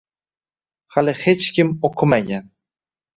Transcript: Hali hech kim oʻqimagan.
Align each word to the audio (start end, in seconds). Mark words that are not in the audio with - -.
Hali 0.95 1.13
hech 1.19 1.49
kim 1.57 1.69
oʻqimagan. 1.91 2.49